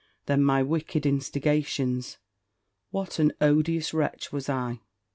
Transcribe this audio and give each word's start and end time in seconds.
Then 0.25 0.43
my 0.43 0.63
wicked 0.63 1.03
instigations. 1.05 2.17
What 2.89 3.19
an 3.19 3.33
odious 3.39 3.93
wretch 3.93 4.31
was 4.31 4.49
I! 4.49 4.79